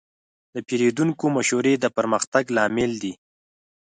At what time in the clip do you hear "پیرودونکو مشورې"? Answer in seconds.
0.67-1.73